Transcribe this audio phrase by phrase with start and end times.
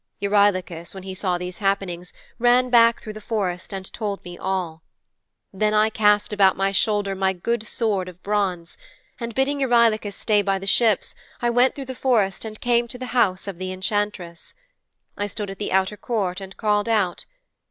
[0.19, 4.81] 'Eurylochus, when he saw these happenings, ran back through the forest and told me all.
[5.53, 8.79] Then I cast about my shoulder my good sword of bronze,
[9.19, 12.97] and, bidding Eurylochus stay by the ships, I went through the forest and came to
[12.97, 14.55] the house of the enchantress.
[15.17, 17.25] I stood at the outer court and called out.